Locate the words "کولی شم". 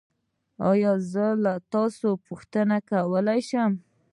2.89-3.71